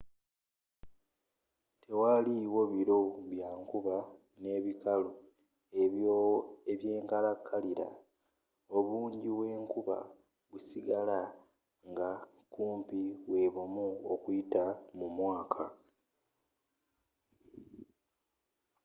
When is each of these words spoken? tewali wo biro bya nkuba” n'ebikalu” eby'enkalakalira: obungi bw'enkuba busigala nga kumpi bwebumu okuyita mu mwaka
tewali 1.83 2.35
wo 2.53 2.61
biro 2.71 2.99
bya 3.29 3.49
nkuba” 3.61 3.97
n'ebikalu” 4.41 5.11
eby'enkalakalira: 6.71 7.87
obungi 8.77 9.27
bw'enkuba 9.35 9.97
busigala 10.49 11.19
nga 11.89 12.09
kumpi 12.53 13.01
bwebumu 13.25 13.87
okuyita 14.13 14.63
mu 14.97 15.07
mwaka 15.17 15.63